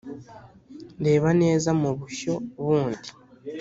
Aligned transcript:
reba 1.05 1.29
neza 1.41 1.69
mu 1.81 1.89
bushyo 1.99 2.33
bundi 2.63 3.09